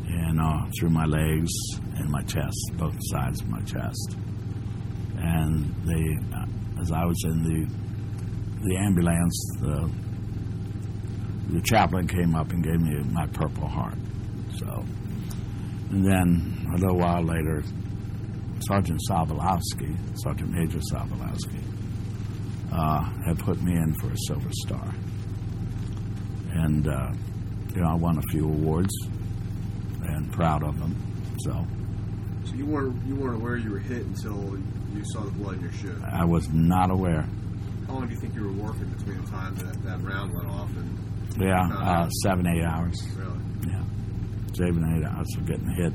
[0.06, 1.50] and uh, through my legs
[1.96, 4.16] and my chest, both sides of my chest.
[5.18, 7.80] And they, uh, as I was in the
[8.62, 9.90] the ambulance, the
[11.48, 13.98] the chaplain came up and gave me my Purple Heart.
[14.58, 14.84] So,
[15.90, 17.64] and then a little while later,
[18.60, 21.62] Sergeant Sobolowski, Sergeant Major Sobolowski,
[22.72, 24.94] uh, had put me in for a Silver Star
[26.64, 27.12] and uh,
[27.74, 28.92] you know I won a few awards
[30.02, 30.94] and proud of them.
[31.44, 31.66] So
[32.44, 34.58] So you weren't you weren't aware you were hit until
[34.94, 35.96] you saw the blood in your shoe.
[36.10, 37.26] I was not aware.
[37.86, 40.48] How long do you think you were working between the time that that round went
[40.48, 40.98] off and
[41.40, 42.96] Yeah, uh, seven eight hours.
[43.16, 43.40] really?
[43.68, 43.82] Yeah,
[44.54, 45.92] seven eight hours of getting hit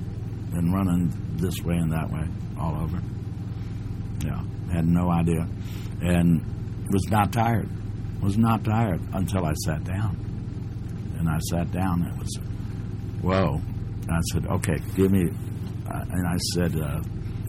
[0.54, 2.26] and running this way and that way
[2.60, 3.02] all over.
[4.24, 5.48] Yeah, had no idea,
[6.02, 6.42] and
[6.92, 7.70] was not tired.
[8.22, 10.18] Was not tired until I sat down.
[11.18, 12.04] And I sat down.
[12.04, 12.40] And it was,
[13.22, 13.62] whoa.
[14.08, 15.30] And I said, okay, give me.
[15.88, 17.00] Uh, and I said, uh,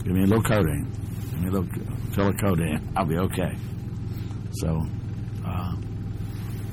[0.04, 0.90] give me a little codeine.
[1.30, 1.68] Give me a little
[2.12, 2.92] fill of codeine.
[2.96, 3.56] I'll be okay.
[4.52, 4.82] So,
[5.44, 5.76] uh,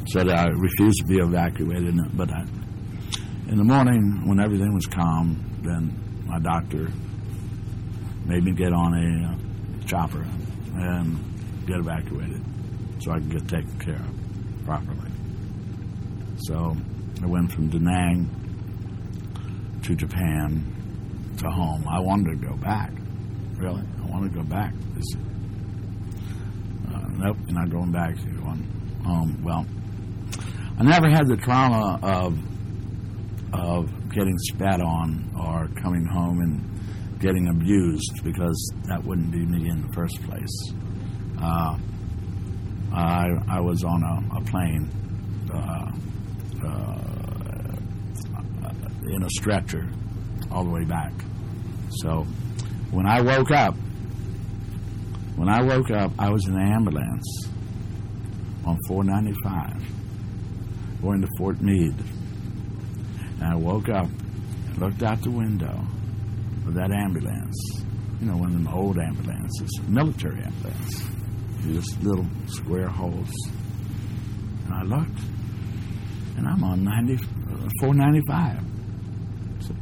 [0.07, 1.95] said I refused to be evacuated.
[2.15, 2.41] But I,
[3.47, 6.89] in the morning, when everything was calm, then my doctor
[8.25, 10.25] made me get on a uh, chopper
[10.75, 11.19] and
[11.67, 12.41] get evacuated
[12.99, 15.12] so I could get taken care of properly.
[16.47, 16.75] So
[17.21, 18.29] I went from Da Nang
[19.83, 21.85] to Japan to home.
[21.89, 22.91] I wanted to go back.
[23.55, 24.73] Really, I wanted to go back.
[24.95, 25.05] This,
[26.93, 28.15] uh, nope, you're not going back.
[28.25, 28.67] You're going
[29.05, 29.41] home.
[29.41, 29.65] Well,
[30.77, 32.37] I never had the trauma of
[33.53, 39.69] of getting spat on or coming home and getting abused because that wouldn't be me
[39.69, 40.73] in the first place.
[41.41, 41.77] Uh,
[42.93, 44.89] I I was on a, a plane
[45.53, 45.91] uh,
[46.65, 47.03] Uh,
[49.07, 49.87] in a stretcher
[50.51, 51.11] all the way back.
[51.89, 52.25] So
[52.91, 53.75] when I woke up,
[55.35, 57.47] when I woke up, I was in an ambulance
[58.65, 59.93] on 495
[61.01, 61.95] going to Fort Meade.
[63.41, 65.85] And I woke up and looked out the window
[66.65, 67.57] of that ambulance.
[68.21, 71.03] You know, one of them old ambulances, military ambulance.
[71.67, 73.31] Just little square holes.
[74.65, 75.19] And I looked,
[76.43, 77.17] and I'm on 90,
[77.79, 78.59] 495.
[79.59, 79.73] So.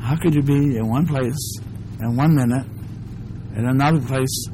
[0.00, 1.58] How could you be in one place
[2.00, 2.66] in one minute,
[3.56, 4.46] in another place,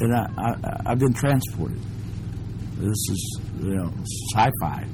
[0.00, 0.54] and I, I,
[0.86, 1.80] I've been transported?
[2.76, 3.90] This is, you know,
[4.32, 4.86] sci-fi.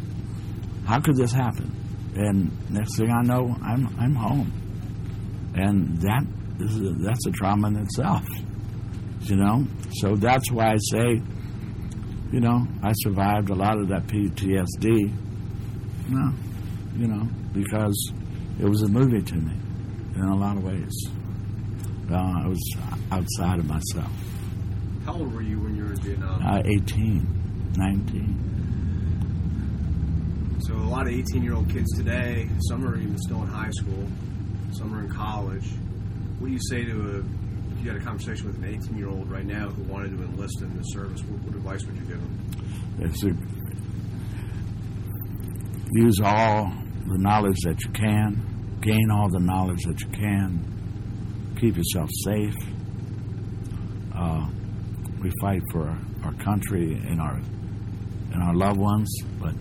[0.87, 1.73] How could this happen?
[2.17, 4.53] And next thing I know, I'm I'm home,
[5.55, 6.25] and that
[6.61, 8.25] is a, that's a trauma in itself,
[9.21, 9.67] you know.
[10.01, 11.23] So that's why I say,
[12.33, 15.13] you know, I survived a lot of that PTSD.
[16.09, 16.33] No,
[16.97, 18.13] you know, because
[18.61, 19.53] it was a movie to me
[20.15, 20.93] in a lot of ways.
[22.11, 22.77] Uh, I was
[23.11, 24.11] outside of myself.
[25.05, 26.43] How old were you when you were in Vietnam?
[26.45, 27.27] Uh, 18,
[27.77, 28.57] 19.
[30.61, 34.07] So a lot of 18-year-old kids today, some are even still in high school,
[34.73, 35.67] some are in college.
[36.39, 37.23] What do you say to a
[37.87, 40.83] you had a conversation with an 18-year-old right now who wanted to enlist in the
[40.83, 41.23] service?
[41.23, 42.51] What, what advice would you give them?
[42.99, 43.33] It's a,
[45.93, 46.73] use all
[47.07, 52.57] the knowledge that you can, gain all the knowledge that you can, keep yourself safe.
[54.13, 54.49] Uh,
[55.23, 57.41] we fight for our, our country and our
[58.33, 59.09] and our loved ones,
[59.41, 59.55] but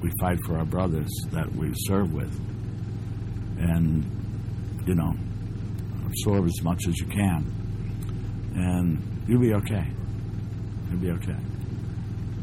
[0.00, 2.32] we fight for our brothers that we serve with.
[3.58, 4.06] And
[4.86, 5.12] you know,
[6.12, 7.44] absorb as much as you can,
[8.54, 9.86] and you'll be okay.
[10.90, 11.36] You'll be okay.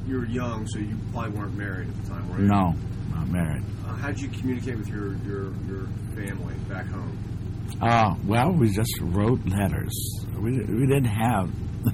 [0.08, 2.48] You were young, so you probably weren't married at the time, were you?
[2.48, 2.74] No,
[3.12, 3.64] not married.
[3.86, 7.18] Uh, how did you communicate with your, your, your family back home?
[7.82, 9.94] Uh, well, we just wrote letters.
[10.36, 11.52] We, we didn't have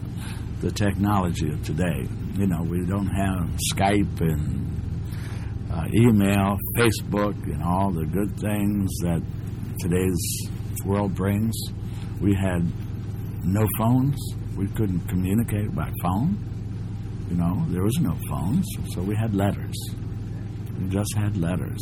[0.61, 2.07] the technology of today.
[2.37, 4.65] You know, we don't have Skype and
[5.71, 9.21] uh, email, Facebook, and all the good things that
[9.79, 10.49] today's
[10.85, 11.55] world brings.
[12.21, 12.63] We had
[13.43, 14.15] no phones.
[14.55, 16.37] We couldn't communicate by phone.
[17.29, 19.75] You know, there was no phones, so we had letters.
[20.79, 21.79] We just had letters.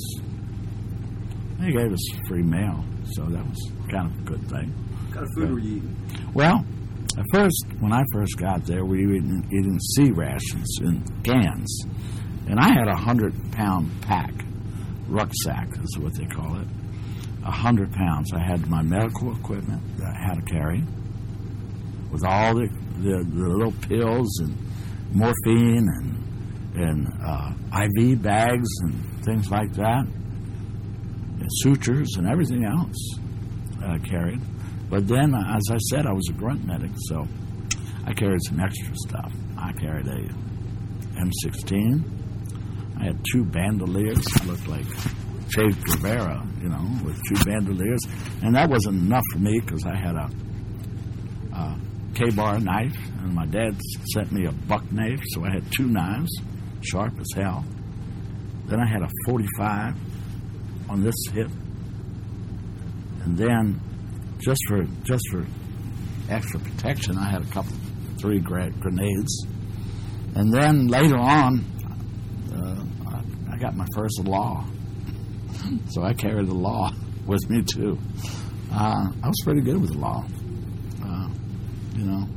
[1.59, 4.69] They gave us free mail, so that was kind of a good thing.
[4.69, 5.95] What kind of food were you eating?
[6.33, 6.65] Well,
[7.17, 11.85] at first, when I first got there, we were eating, eating C rations in cans.
[12.47, 14.33] And I had a hundred pound pack,
[15.07, 16.67] rucksack is what they call it.
[17.45, 18.31] A hundred pounds.
[18.33, 20.83] I had my medical equipment that I had to carry
[22.11, 22.67] with all the,
[22.99, 24.55] the, the little pills and
[25.11, 26.23] morphine and
[26.75, 27.51] and uh,
[27.83, 32.95] IV bags and things like that, and sutures and everything else
[33.85, 34.41] I carried.
[34.89, 37.27] But then, uh, as I said, I was a grunt medic, so
[38.05, 39.31] I carried some extra stuff.
[39.57, 40.19] I carried a
[41.19, 42.03] M16.
[42.99, 44.25] I had two bandoliers.
[44.41, 44.85] I looked like
[45.53, 47.99] Che Guevara, you know, with two bandoliers,
[48.41, 50.29] and that wasn't enough for me because I had a,
[51.55, 51.79] a
[52.15, 53.79] Ka-Bar knife, and my dad
[54.13, 56.31] sent me a buck knife, so I had two knives,
[56.81, 57.63] sharp as hell.
[58.65, 59.95] Then I had a 45
[60.89, 61.51] on this hip,
[63.23, 63.79] and then
[64.39, 65.45] just for just for
[66.29, 67.75] extra protection, I had a couple,
[68.19, 69.45] three grenades,
[70.35, 71.63] and then later on,
[72.51, 72.83] uh,
[73.51, 74.65] I got my first LAW,
[75.89, 76.91] so I carried the LAW
[77.25, 77.97] with me too.
[78.71, 80.25] Uh, I was pretty good with the LAW,
[81.05, 81.27] uh,
[81.95, 82.27] you know,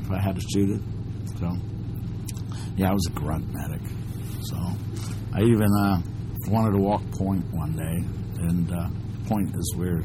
[0.00, 0.82] if I had to shoot it.
[1.38, 1.50] So,
[2.76, 3.80] yeah, I was a grunt medic.
[4.42, 4.56] So,
[5.32, 6.00] I even uh,
[6.48, 8.88] wanted to walk point one day, and uh,
[9.26, 10.02] point is where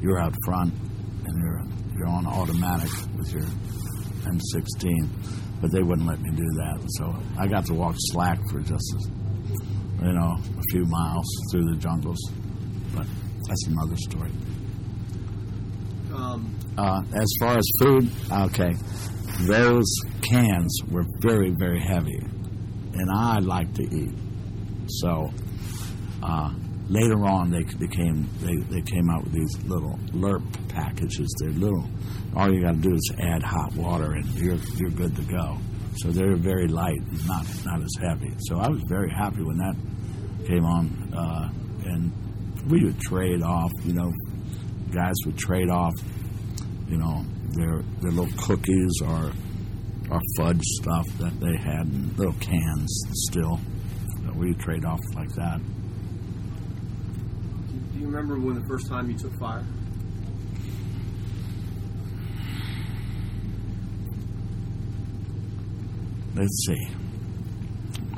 [0.00, 0.72] you're out front
[1.26, 1.62] and you're
[1.96, 3.44] you're on automatic with your
[4.24, 5.08] M16,
[5.60, 6.80] but they wouldn't let me do that.
[6.98, 9.10] So I got to walk slack for just
[10.02, 12.18] you know a few miles through the jungles.
[12.94, 13.06] But
[13.46, 14.30] that's another story.
[16.14, 18.74] Um, Uh, as far as food, okay,
[19.42, 19.90] those
[20.22, 22.18] cans were very, very heavy,
[22.94, 24.14] and I like to eat.
[24.88, 25.30] So
[26.22, 26.52] uh,
[26.88, 31.28] later on, they became they, they came out with these little LRRP packages.
[31.40, 31.84] They're little.
[32.36, 35.58] All you got to do is add hot water, and you're you're good to go.
[36.02, 38.34] So they're very light, not not as heavy.
[38.40, 39.76] So I was very happy when that
[40.46, 41.50] came on, uh,
[41.84, 42.12] and
[42.70, 43.70] we would trade off.
[43.84, 44.12] You know,
[44.92, 45.94] guys would trade off
[46.90, 49.32] you know, their their little cookies or
[50.10, 53.60] or fudge stuff that they had in little cans still
[54.24, 55.60] that we trade off like that.
[57.68, 59.64] do you remember when the first time you took fire?
[66.34, 66.88] Let's see.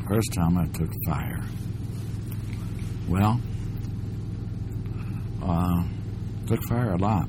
[0.09, 1.43] First time I took fire.
[3.09, 3.41] Well,
[5.43, 5.85] uh,
[6.47, 7.29] took fire a lot.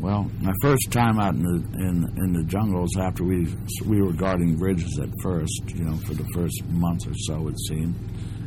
[0.00, 3.48] Well, my first time out in the in in the jungles after we
[3.84, 7.58] we were guarding bridges at first, you know, for the first month or so it
[7.66, 7.96] seemed,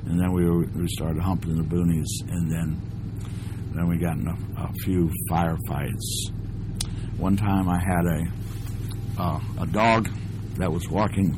[0.05, 2.79] and then we were, we started humping the boonies, and then
[3.73, 6.31] then we got in a, a few firefights.
[7.17, 10.09] One time I had a uh, a dog
[10.61, 11.35] that was walking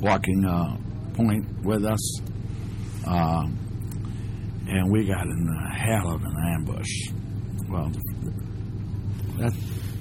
[0.00, 0.76] walking uh,
[1.14, 2.20] point with us,
[3.06, 3.42] uh,
[4.68, 7.08] and we got in the hell of an ambush.
[7.68, 7.90] Well,
[9.38, 9.52] that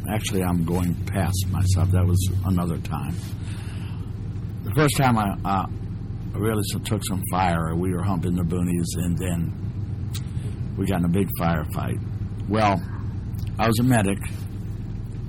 [0.10, 1.92] actually I'm going past myself.
[1.92, 3.16] That was another time.
[4.64, 5.66] The first time I uh,
[6.34, 11.10] really took some fire, we were humping the boonies, and then we got in a
[11.10, 12.00] big firefight.
[12.48, 12.82] Well,
[13.58, 14.20] I was a medic,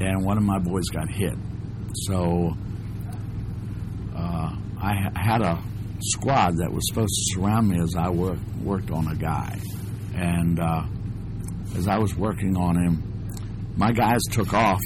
[0.01, 1.35] and one of my boys got hit.
[1.95, 2.57] So
[4.81, 5.63] I had a
[6.01, 9.59] squad that was supposed to surround me as I work, worked on a guy.
[10.15, 10.85] And uh,
[11.77, 14.81] as I was working on him, my guys took off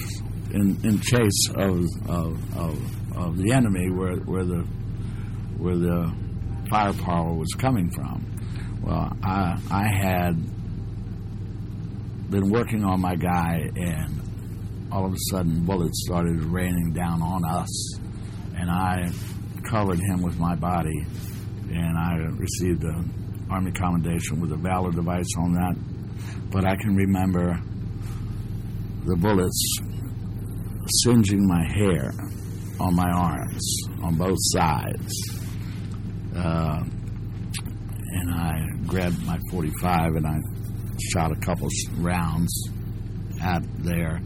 [0.53, 4.67] in, in chase of, of, of, of the enemy where, where the
[5.57, 6.13] where the
[6.69, 8.25] firepower was coming from.
[8.83, 10.35] Well, I I had
[12.31, 17.45] been working on my guy, and all of a sudden bullets started raining down on
[17.45, 17.99] us,
[18.57, 19.11] and I
[19.69, 21.07] covered him with my body,
[21.71, 25.77] and I received an Army commendation with a valor device on that.
[26.51, 27.61] But I can remember
[29.07, 29.79] the bullets
[31.03, 32.13] singeing my hair
[32.81, 35.13] on my arms on both sides.
[36.35, 36.83] Uh,
[38.15, 40.37] and I grabbed my 45 and I
[41.13, 42.69] shot a couple rounds
[43.43, 44.21] at there.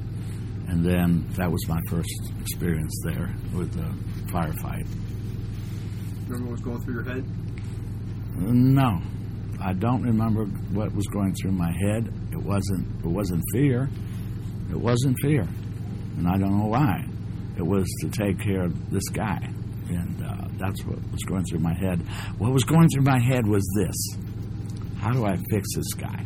[0.69, 2.11] And then that was my first
[2.41, 4.87] experience there with the firefight.
[6.29, 7.25] Remember what was going through your head?
[8.37, 9.01] No,
[9.61, 12.13] I don't remember what was going through my head.
[12.33, 12.87] It wasn't.
[13.03, 13.89] It wasn't fear.
[14.71, 15.49] It wasn't fear,
[16.19, 17.05] and I don't know why.
[17.57, 19.39] It was to take care of this guy,
[19.89, 22.01] and uh, that's what was going through my head.
[22.37, 26.23] What was going through my head was this: How do I fix this guy?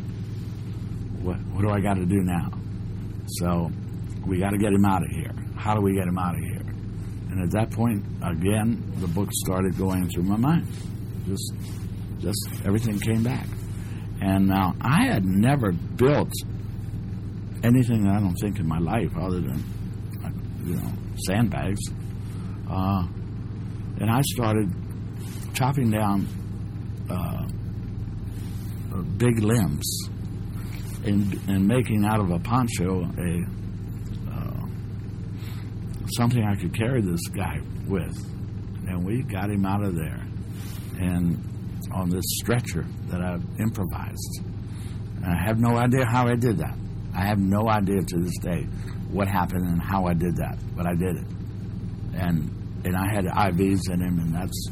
[1.21, 2.51] What What do I got to do now?
[3.39, 3.71] So
[4.27, 5.33] we got to get him out of here.
[5.55, 6.62] How do we get him out of here?
[7.33, 10.67] And at that point, again, the book started going through my mind.
[11.25, 11.51] Just,
[12.19, 13.47] just everything came back.
[14.21, 16.31] And now I had never built
[17.63, 19.63] anything I don't think in my life other than,
[20.63, 20.91] you know,
[21.25, 21.81] sandbags.
[22.69, 23.07] Uh,
[23.99, 24.71] and I started
[25.55, 26.27] chopping down
[27.09, 27.47] uh,
[28.93, 30.07] uh, big limbs
[31.03, 33.62] and, and making out of a poncho a
[36.15, 38.15] something I could carry this guy with.
[38.87, 40.25] And we got him out of there
[40.99, 41.37] and
[41.93, 44.41] on this stretcher that I improvised.
[45.17, 46.75] And I have no idea how I did that.
[47.15, 48.63] I have no idea to this day
[49.11, 51.27] what happened and how I did that, but I did it.
[52.15, 52.49] And
[52.85, 54.69] and I had IVs in him, and that's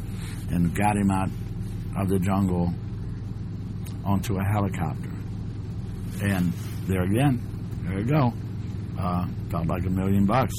[0.49, 1.29] and got him out
[1.97, 2.73] of the jungle
[4.03, 5.11] onto a helicopter.
[6.23, 6.51] And
[6.87, 7.39] there again,
[7.83, 8.33] there you go.
[8.99, 10.53] Uh, felt like a million bucks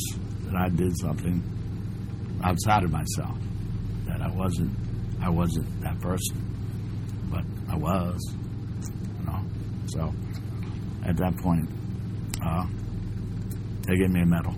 [0.53, 1.43] that I did something
[2.45, 3.39] outside of myself.
[4.07, 4.77] That I wasn't,
[5.21, 6.37] I wasn't that person,
[7.31, 8.21] but I was.
[9.19, 9.41] You know,
[9.87, 10.13] so
[11.05, 11.69] at that point,
[12.45, 12.67] uh,
[13.87, 14.55] they gave me a medal.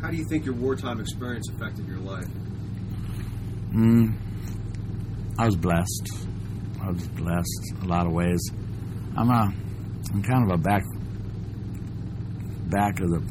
[0.00, 2.28] How do you think your wartime experience affected your life?
[3.72, 4.14] Mm,
[5.38, 6.28] I was blessed.
[6.82, 8.40] I was blessed a lot of ways.
[9.16, 9.52] I'm a,
[10.12, 10.84] I'm kind of a back,
[12.74, 13.22] back of the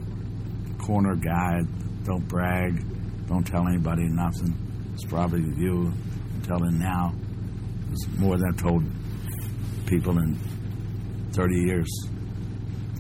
[0.80, 1.62] corner guy.
[2.06, 2.82] Don't brag.
[3.28, 4.56] Don't tell anybody nothing.
[4.94, 5.92] It's probably you.
[6.34, 7.14] I'm telling now.
[7.92, 8.84] It's more than I've told
[9.86, 10.36] people in
[11.34, 11.90] 30 years,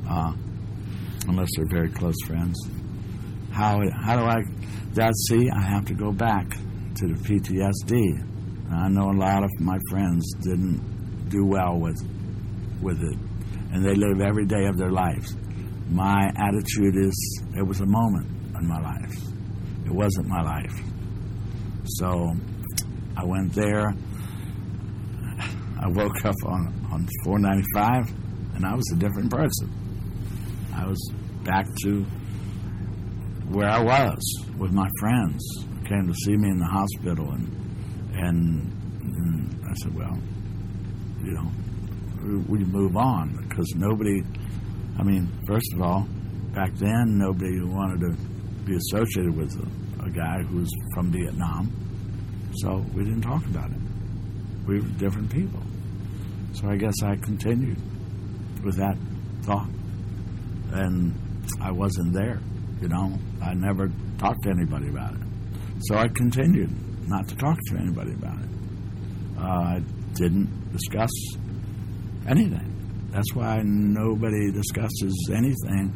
[0.09, 0.33] uh,
[1.27, 2.59] unless they're very close friends.
[3.51, 4.41] How, how do I,
[4.93, 8.71] that see, I have to go back to the PTSD.
[8.71, 12.01] I know a lot of my friends didn't do well with,
[12.81, 13.17] with it,
[13.71, 15.35] and they live every day of their lives.
[15.93, 18.25] My attitude is it was a moment
[18.59, 19.15] in my life.
[19.85, 20.73] It wasn't my life.
[21.85, 22.33] So
[23.15, 23.93] I went there.
[25.79, 28.09] I woke up on, on 495
[28.55, 29.69] and I was a different person.
[30.75, 31.13] I was
[31.43, 32.03] back to
[33.49, 35.43] where I was with my friends.
[35.87, 37.63] Came to see me in the hospital and
[38.15, 38.71] and,
[39.01, 40.17] and I said, well,
[41.23, 41.51] you know,
[42.47, 44.23] we move on because nobody.
[45.03, 46.07] I mean, first of all,
[46.53, 48.11] back then nobody wanted to
[48.63, 51.69] be associated with a, a guy who was from Vietnam,
[52.61, 53.77] so we didn't talk about it.
[54.65, 55.61] We were different people.
[56.53, 57.75] So I guess I continued
[58.63, 58.95] with that
[59.41, 59.67] thought,
[60.71, 61.13] and
[61.59, 62.39] I wasn't there.
[62.79, 65.21] You know, I never talked to anybody about it.
[65.81, 66.71] So I continued
[67.09, 68.49] not to talk to anybody about it.
[69.37, 69.83] Uh, I
[70.13, 71.11] didn't discuss
[72.25, 72.72] anything.
[73.13, 75.89] That's why nobody discusses anything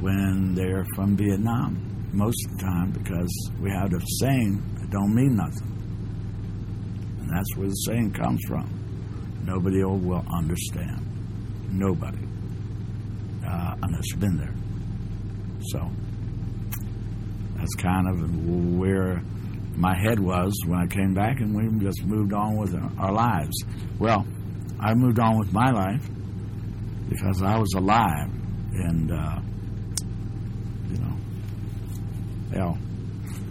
[0.00, 5.14] when they're from Vietnam most of the time because we have the saying it don't
[5.14, 5.70] mean nothing.
[7.20, 8.68] And that's where the saying comes from.
[9.44, 11.06] Nobody will understand.
[11.70, 12.18] Nobody.
[13.46, 14.54] Uh, unless you've been there.
[15.70, 15.88] So
[17.56, 19.22] that's kind of where
[19.76, 23.54] my head was when I came back, and we just moved on with our lives.
[24.00, 24.26] Well,
[24.80, 26.08] I moved on with my life
[27.16, 28.30] because I was alive,
[28.72, 29.40] and uh,
[30.90, 31.16] you know,
[32.52, 32.78] hell,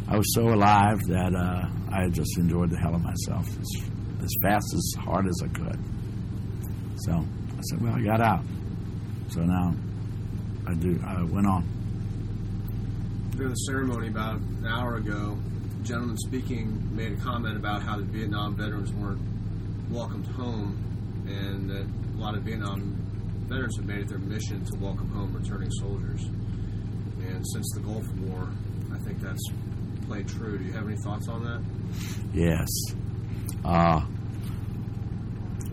[0.07, 3.83] I was so alive that uh, I just enjoyed the hell of myself as,
[4.23, 5.79] as fast as hard as I could.
[6.97, 8.43] So I said, "Well, I got out."
[9.29, 9.73] So now
[10.67, 10.99] I do.
[11.05, 11.71] I went on.
[13.31, 15.37] During the ceremony about an hour ago,
[15.77, 19.21] the gentleman speaking made a comment about how the Vietnam veterans weren't
[19.89, 20.77] welcomed home,
[21.27, 23.04] and that a lot of Vietnam
[23.47, 26.23] veterans have made it their mission to welcome home returning soldiers.
[26.23, 28.49] And since the Gulf War,
[28.93, 29.43] I think that's
[30.07, 30.57] played true.
[30.57, 31.61] Do you have any thoughts on that?
[32.33, 32.67] Yes.
[33.63, 34.01] Uh,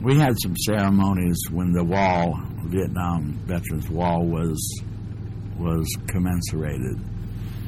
[0.03, 4.83] we had some ceremonies when the wall, Vietnam Veterans Wall, was
[5.59, 6.99] was commensurated.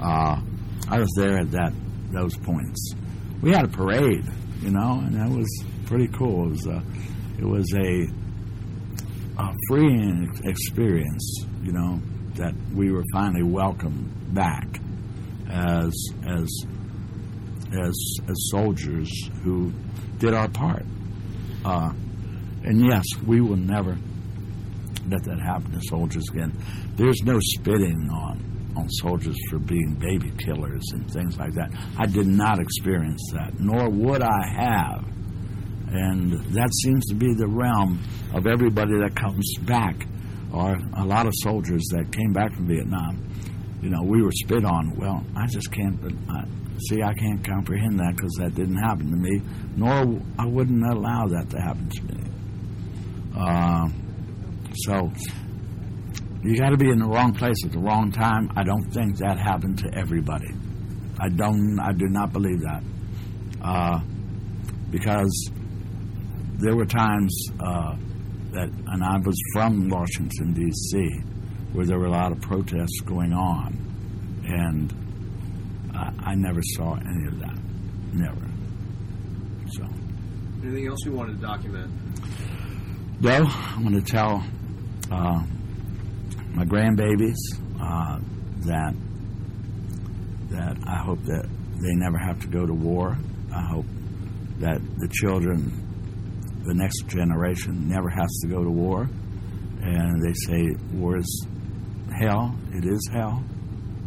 [0.01, 0.41] Uh,
[0.89, 1.73] I was there at that
[2.13, 2.95] those points.
[3.43, 4.25] We had a parade,
[4.61, 5.49] you know, and that was
[5.87, 6.47] pretty cool.
[6.47, 6.83] It was a,
[7.39, 8.09] it was a,
[9.51, 12.01] a freeing experience, you know,
[12.35, 14.81] that we were finally welcomed back
[15.51, 15.93] as
[16.27, 16.49] as
[17.73, 17.95] as
[18.29, 19.11] as soldiers
[19.43, 19.73] who
[20.19, 20.85] did our part.
[21.65, 21.93] Uh,
[22.65, 23.97] and yes, we will never
[25.09, 26.53] let that happen to soldiers again.
[26.97, 31.71] There's no spitting on on soldiers for being baby killers and things like that.
[31.97, 35.05] I did not experience that, nor would I have.
[35.95, 38.03] And that seems to be the realm
[38.35, 40.07] of everybody that comes back,
[40.53, 43.23] or a lot of soldiers that came back from Vietnam.
[43.81, 44.97] You know, we were spit on.
[44.97, 45.99] Well, I just can't.
[46.29, 46.45] I,
[46.89, 49.41] see, I can't comprehend that because that didn't happen to me,
[49.77, 52.25] nor I wouldn't allow that to happen to me.
[53.37, 53.89] Uh,
[54.75, 55.13] so
[56.43, 58.51] you got to be in the wrong place at the wrong time.
[58.57, 60.49] I don't think that happened to everybody.
[61.21, 61.79] I don't.
[61.79, 62.83] I do not believe that
[63.63, 64.01] uh,
[64.91, 65.51] because
[66.59, 67.97] there were times uh,
[68.53, 71.09] that, and I was from Washington D.C.,
[71.73, 74.93] where there were a lot of protests going on, and
[75.95, 77.59] I, I never saw any of that.
[78.13, 78.47] Never.
[79.73, 79.85] So.
[80.63, 81.91] Anything else you wanted to document?
[83.21, 84.45] No, I'm going to tell
[85.11, 85.43] uh,
[86.53, 87.37] my grandbabies
[87.81, 88.19] uh,
[88.67, 88.95] that
[90.51, 91.49] that I hope that
[91.83, 93.17] they never have to go to war.
[93.53, 93.87] I hope
[94.59, 95.84] that the children,
[96.65, 99.09] the next generation, never has to go to war.
[99.83, 101.47] And they say war is
[102.19, 102.57] hell.
[102.73, 103.43] It is hell.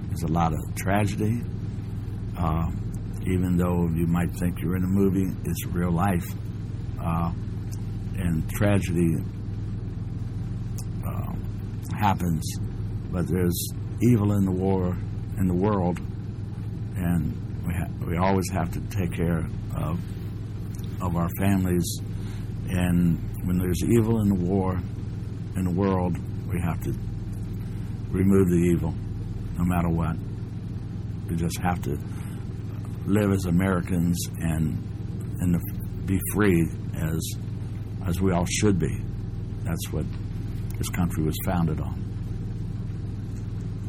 [0.08, 1.42] There's a lot of tragedy.
[2.38, 2.70] Uh,
[3.26, 6.26] even though you might think you're in a movie, it's real life.
[7.00, 7.32] Uh,
[8.18, 9.16] and tragedy
[11.06, 11.34] uh,
[12.00, 12.44] happens,
[13.12, 13.70] but there's
[14.02, 14.98] evil in the war
[15.38, 16.00] in the world,
[16.96, 19.46] and we ha- we always have to take care
[19.76, 20.00] of
[21.02, 21.86] of our families.
[22.70, 24.78] And when there's evil in the war
[25.56, 26.94] in the world, we have to
[28.10, 28.94] remove the evil,
[29.58, 30.16] no matter what.
[31.30, 31.98] We just have to
[33.06, 34.84] live as Americans and
[35.40, 35.60] the
[36.06, 37.36] be free as
[38.06, 39.02] as we all should be.
[39.64, 40.06] That's what
[40.78, 42.04] this country was founded on.